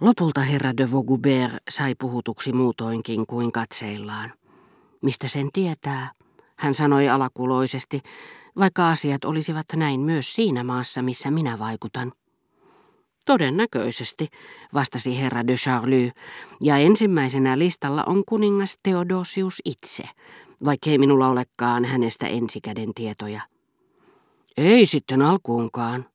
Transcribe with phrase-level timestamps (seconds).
[0.00, 4.32] Lopulta herra de Vaugoubert sai puhutuksi muutoinkin kuin katseillaan.
[5.02, 6.12] Mistä sen tietää,
[6.56, 8.00] hän sanoi alakuloisesti,
[8.58, 12.12] vaikka asiat olisivat näin myös siinä maassa, missä minä vaikutan.
[13.26, 14.28] Todennäköisesti,
[14.74, 16.12] vastasi herra de Charlie,
[16.60, 20.04] ja ensimmäisenä listalla on kuningas Theodosius itse,
[20.64, 23.40] vaikkei minulla olekaan hänestä ensikäden tietoja.
[24.56, 26.06] Ei sitten alkuunkaan.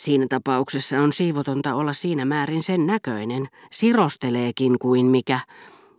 [0.00, 5.40] Siinä tapauksessa on siivotonta olla siinä määrin sen näköinen, sirosteleekin kuin mikä.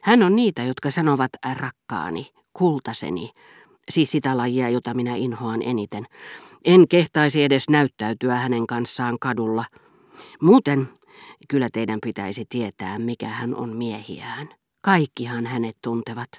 [0.03, 3.29] Hän on niitä, jotka sanovat rakkaani, kultaseni,
[3.89, 6.05] siis sitä lajia, jota minä inhoan eniten.
[6.65, 9.65] En kehtaisi edes näyttäytyä hänen kanssaan kadulla.
[10.41, 10.87] Muuten
[11.49, 14.49] kyllä teidän pitäisi tietää, mikä hän on miehiään.
[14.81, 16.29] Kaikkihan hänet tuntevat.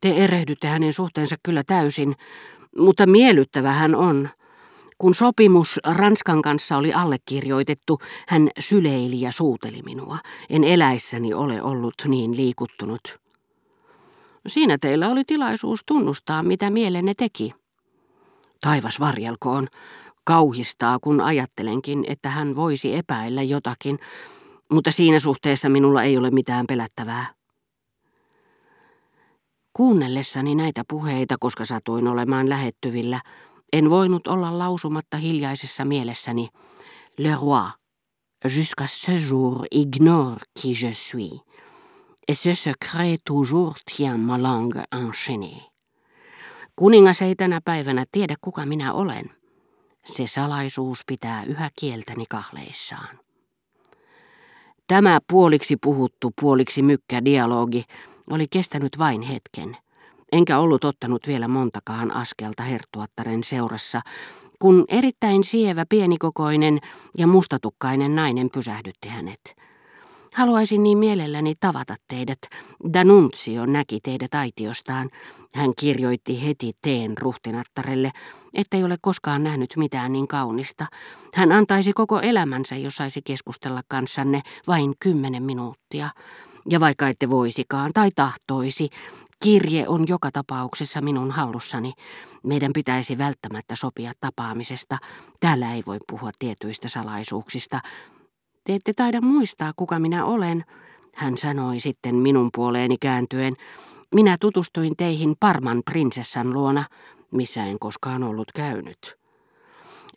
[0.00, 2.14] Te erehdytte hänen suhteensa kyllä täysin,
[2.78, 4.28] mutta miellyttävä hän on.
[4.98, 7.98] Kun sopimus Ranskan kanssa oli allekirjoitettu,
[8.28, 10.18] hän syleili ja suuteli minua.
[10.50, 13.18] En eläissäni ole ollut niin liikuttunut.
[14.46, 17.54] Siinä teillä oli tilaisuus tunnustaa, mitä mielenne teki.
[18.60, 19.68] Taivas varjelkoon.
[20.24, 23.98] Kauhistaa, kun ajattelenkin, että hän voisi epäillä jotakin,
[24.70, 27.26] mutta siinä suhteessa minulla ei ole mitään pelättävää.
[29.72, 33.20] Kuunnellessani näitä puheita, koska satuin olemaan lähettyvillä,
[33.74, 36.48] en voinut olla lausumatta hiljaisessa mielessäni.
[37.18, 37.70] Le roi,
[38.44, 41.40] jusqu'à ce jour, ignore qui je suis.
[42.28, 45.62] Et ce secret toujours tient ma langue enchaînée.
[46.76, 49.30] Kuningas ei tänä päivänä tiedä, kuka minä olen.
[50.04, 53.18] Se salaisuus pitää yhä kieltäni kahleissaan.
[54.86, 57.84] Tämä puoliksi puhuttu, puoliksi mykkä dialogi
[58.30, 59.76] oli kestänyt vain hetken,
[60.34, 64.00] enkä ollut ottanut vielä montakaan askelta herttuattaren seurassa,
[64.58, 66.78] kun erittäin sievä, pienikokoinen
[67.18, 69.56] ja mustatukkainen nainen pysähdytti hänet.
[70.34, 72.38] Haluaisin niin mielelläni tavata teidät.
[72.92, 75.10] Danuncio näki teidät aitiostaan.
[75.54, 78.10] Hän kirjoitti heti teen ruhtinattarelle,
[78.54, 80.86] ettei ole koskaan nähnyt mitään niin kaunista.
[81.34, 86.10] Hän antaisi koko elämänsä, jos saisi keskustella kanssanne vain kymmenen minuuttia.
[86.70, 88.88] Ja vaikka ette voisikaan tai tahtoisi,
[89.44, 91.92] kirje on joka tapauksessa minun hallussani.
[92.42, 94.98] Meidän pitäisi välttämättä sopia tapaamisesta.
[95.40, 97.80] Täällä ei voi puhua tietyistä salaisuuksista.
[98.64, 100.64] Te ette taida muistaa, kuka minä olen,
[101.14, 103.56] hän sanoi sitten minun puoleeni kääntyen.
[104.14, 106.84] Minä tutustuin teihin Parman prinsessan luona,
[107.30, 109.16] missä en koskaan ollut käynyt.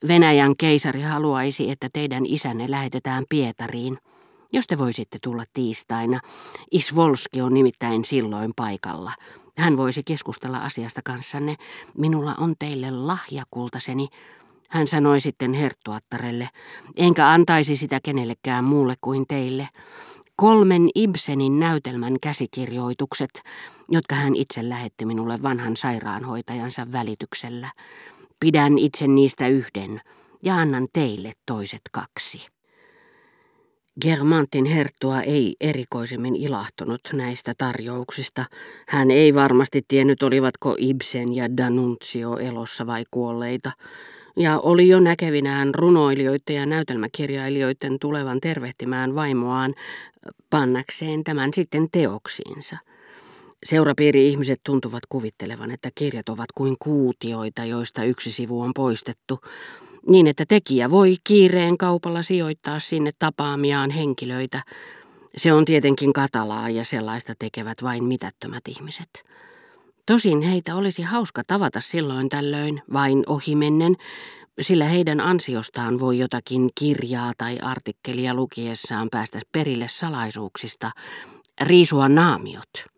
[0.08, 3.98] Venäjän keisari haluaisi, että teidän isänne lähetetään Pietariin.
[4.54, 6.20] Jos te voisitte tulla tiistaina,
[6.72, 9.12] Isvolski on nimittäin silloin paikalla.
[9.58, 11.56] Hän voisi keskustella asiasta kanssanne.
[11.98, 14.08] Minulla on teille lahjakultaseni.
[14.70, 16.50] Hän sanoi sitten herttuattarelle,
[16.98, 19.70] enkä antaisi sitä kenellekään muulle kuin teille.
[20.36, 23.42] Kolmen Ibsenin näytelmän käsikirjoitukset,
[23.90, 27.72] jotka hän itse lähetti minulle vanhan sairaanhoitajansa välityksellä.
[28.40, 30.02] Pidän itse niistä yhden
[30.44, 32.57] ja annan teille toiset kaksi.
[34.02, 38.46] Germantin herttua ei erikoisemmin ilahtunut näistä tarjouksista.
[38.88, 43.72] Hän ei varmasti tiennyt, olivatko Ibsen ja Danuncio elossa vai kuolleita,
[44.36, 49.74] ja oli jo näkevinään runoilijoiden ja näytelmäkirjailijoiden tulevan tervehtimään vaimoaan
[50.50, 52.78] pannakseen tämän sitten teoksiinsa.
[53.66, 59.40] Seurapiiri-ihmiset tuntuvat kuvittelevan, että kirjat ovat kuin kuutioita, joista yksi sivu on poistettu,
[60.08, 64.64] niin että tekijä voi kiireen kaupalla sijoittaa sinne tapaamiaan henkilöitä.
[65.38, 69.24] Se on tietenkin katalaa ja sellaista tekevät vain mitättömät ihmiset.
[70.06, 73.96] Tosin heitä olisi hauska tavata silloin tällöin, vain ohimennen,
[74.62, 80.92] sillä heidän ansiostaan voi jotakin kirjaa tai artikkelia lukiessaan päästä perille salaisuuksista,
[81.62, 82.97] riisua naamiot.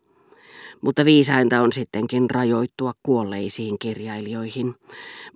[0.82, 4.76] Mutta viisainta on sittenkin rajoittua kuolleisiin kirjailijoihin.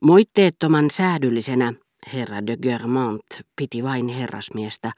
[0.02, 1.74] Moitteettoman säädyllisenä
[2.14, 4.92] herra de Germont piti vain herrasmiestä,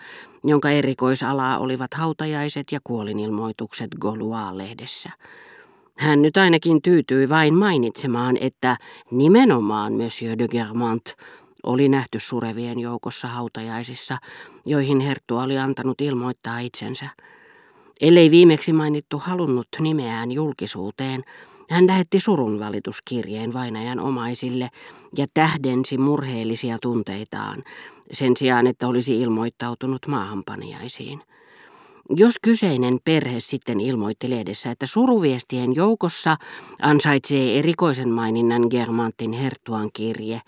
[0.43, 5.09] jonka erikoisalaa olivat hautajaiset ja kuolinilmoitukset Gaulois-lehdessä.
[5.97, 8.77] Hän nyt ainakin tyytyi vain mainitsemaan, että
[9.11, 11.13] nimenomaan Monsieur de Germont
[11.63, 14.17] oli nähty surevien joukossa hautajaisissa,
[14.65, 17.09] joihin Herttu oli antanut ilmoittaa itsensä.
[18.01, 21.23] Ellei viimeksi mainittu halunnut nimeään julkisuuteen,
[21.69, 24.69] hän lähetti surunvalituskirjeen vainajan omaisille
[25.17, 27.63] ja tähdensi murheellisia tunteitaan,
[28.11, 31.21] sen sijaan että olisi ilmoittautunut maahanpaniaisiin.
[32.09, 36.35] Jos kyseinen perhe sitten ilmoitti lehdessä, että suruviestien joukossa
[36.81, 40.41] ansaitsee erikoisen maininnan Germantin herttuan kirje,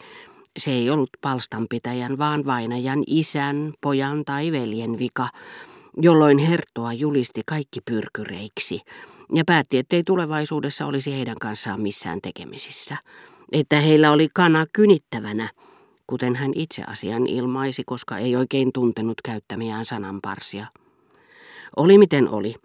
[0.57, 5.29] Se ei ollut palstanpitäjän, vaan vainajan isän, pojan tai veljen vika,
[6.01, 8.81] jolloin herttua julisti kaikki pyrkyreiksi
[9.35, 12.97] ja päätti, ettei tulevaisuudessa olisi heidän kanssaan missään tekemisissä.
[13.51, 15.49] Että heillä oli kana kynittävänä,
[16.07, 20.65] kuten hän itse asian ilmaisi, koska ei oikein tuntenut käyttämiään sananparsia.
[21.75, 22.55] Oli miten oli.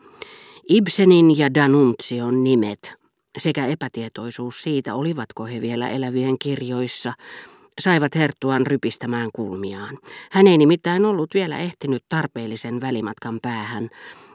[0.69, 2.95] Ibsenin ja Danuntsion nimet
[3.39, 7.13] sekä epätietoisuus siitä, olivatko he vielä elävien kirjoissa,
[7.81, 9.99] saivat Herttuan rypistämään kulmiaan.
[10.31, 13.91] Hän ei nimittäin ollut vielä ehtinyt tarpeellisen välimatkan päähän,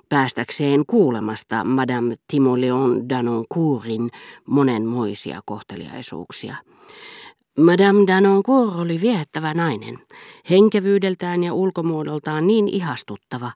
[0.10, 4.10] päästäkseen kuulemasta Madame Timoleon Danoncourtin
[4.46, 6.56] monenmoisia kohteliaisuuksia.
[7.58, 10.00] Madame Danoncourt oli viehättävä nainen,
[10.50, 13.52] henkevyydeltään ja ulkomuodoltaan niin ihastuttava,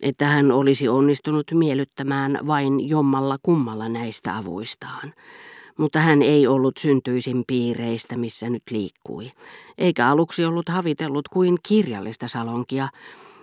[0.00, 5.12] että hän olisi onnistunut miellyttämään vain jommalla kummalla näistä avuistaan.
[5.78, 9.30] Mutta hän ei ollut syntyisin piireistä, missä nyt liikkui,
[9.78, 12.88] eikä aluksi ollut havitellut kuin kirjallista salonkia,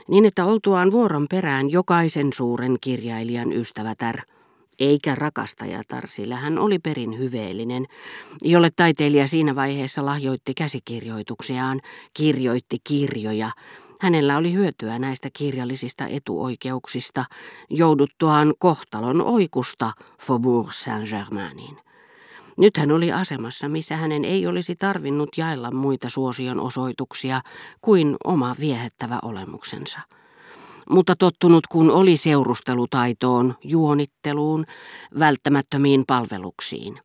[0.07, 4.21] niin että oltuaan vuoron perään jokaisen suuren kirjailijan ystävätär,
[4.79, 7.85] eikä rakastajatar, sillä hän oli perin hyveellinen,
[8.41, 11.81] jolle taiteilija siinä vaiheessa lahjoitti käsikirjoituksiaan,
[12.13, 13.51] kirjoitti kirjoja,
[14.01, 17.25] Hänellä oli hyötyä näistä kirjallisista etuoikeuksista
[17.69, 19.91] jouduttuaan kohtalon oikusta
[20.21, 21.88] Faubourg Saint-Germainiin.
[22.59, 27.41] Nyt hän oli asemassa, missä hänen ei olisi tarvinnut jaella muita suosion osoituksia
[27.81, 29.99] kuin oma viehättävä olemuksensa.
[30.89, 34.65] Mutta tottunut kun oli seurustelutaitoon, juonitteluun,
[35.19, 36.99] välttämättömiin palveluksiin.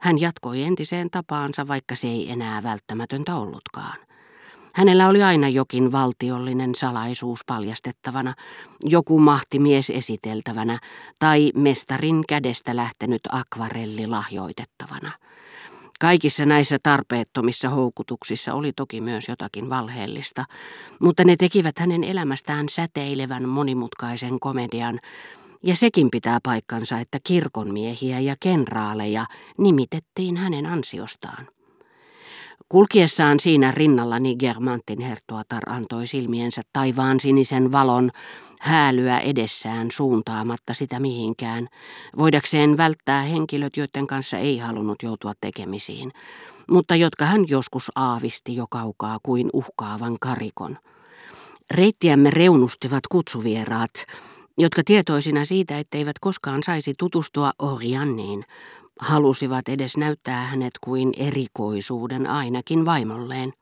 [0.00, 3.96] Hän jatkoi entiseen tapaansa, vaikka se ei enää välttämätöntä ollutkaan.
[4.74, 8.34] Hänellä oli aina jokin valtiollinen salaisuus paljastettavana,
[8.84, 10.78] joku mahtimies esiteltävänä
[11.18, 15.10] tai mestarin kädestä lähtenyt akvarelli lahjoitettavana.
[16.00, 20.44] Kaikissa näissä tarpeettomissa houkutuksissa oli toki myös jotakin valheellista,
[21.00, 25.00] mutta ne tekivät hänen elämästään säteilevän monimutkaisen komedian,
[25.62, 29.26] ja sekin pitää paikkansa, että kirkonmiehiä ja kenraaleja
[29.58, 31.53] nimitettiin hänen ansiostaan.
[32.68, 38.10] Kulkiessaan siinä rinnallani Germantin herttuatar antoi silmiensä taivaan sinisen valon
[38.60, 41.68] häälyä edessään suuntaamatta sitä mihinkään,
[42.18, 46.12] voidakseen välttää henkilöt, joiden kanssa ei halunnut joutua tekemisiin,
[46.70, 50.78] mutta jotka hän joskus aavisti jo kaukaa kuin uhkaavan karikon.
[51.74, 53.92] Reittiämme reunustivat kutsuvieraat,
[54.58, 58.44] jotka tietoisina siitä, etteivät koskaan saisi tutustua Orianniin,
[59.00, 63.52] halusivat edes näyttää hänet kuin erikoisuuden ainakin vaimolleen.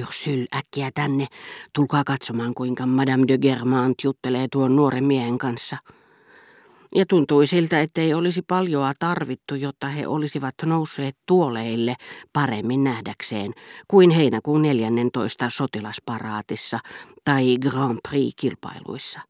[0.00, 1.26] Ursule, äkkiä tänne,
[1.72, 5.76] tulkaa katsomaan kuinka Madame de Germant juttelee tuon nuoren miehen kanssa.
[6.94, 11.94] Ja tuntui siltä, ettei olisi paljoa tarvittu, jotta he olisivat nousseet tuoleille
[12.32, 13.52] paremmin nähdäkseen
[13.88, 16.78] kuin heinäkuun 14 sotilasparaatissa
[17.24, 19.29] tai Grand Prix-kilpailuissa.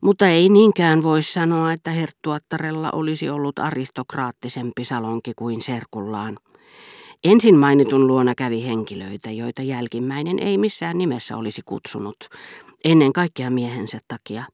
[0.00, 6.38] Mutta ei niinkään voi sanoa, että herttuattarella olisi ollut aristokraattisempi salonki kuin serkullaan.
[7.24, 12.16] Ensin mainitun luona kävi henkilöitä, joita jälkimmäinen ei missään nimessä olisi kutsunut,
[12.84, 14.44] ennen kaikkea miehensä takia.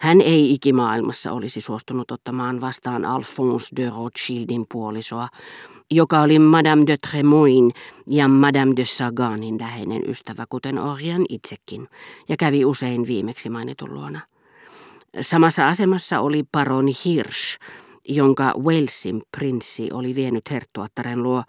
[0.00, 5.28] Hän ei ikimaailmassa olisi suostunut ottamaan vastaan Alphonse de Rothschildin puolisoa,
[5.90, 7.70] joka oli Madame de Tremoin
[8.06, 11.88] ja Madame de Saganin läheinen ystävä, kuten Orian itsekin,
[12.28, 14.20] ja kävi usein viimeksi mainitun luona.
[15.20, 17.58] Samassa asemassa oli paroni Hirsch,
[18.08, 21.42] jonka Walesin prinssi oli vienyt herttuattaren luo,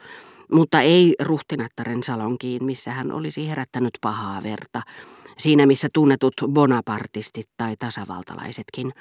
[0.52, 4.82] mutta ei ruhtinattaren salonkiin, missä hän olisi herättänyt pahaa verta,
[5.38, 8.94] siinä missä tunnetut bonapartistit tai tasavaltalaisetkin,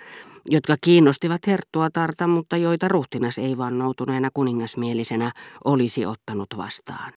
[0.50, 5.33] jotka kiinnostivat herttuatarta, mutta joita ruhtinas ei vannoutuneena kuningasmielisenä
[5.64, 7.11] olisi ottanut vastaan.